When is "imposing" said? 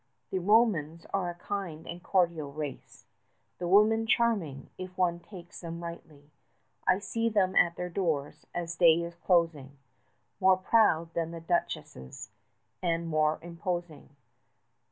13.43-14.15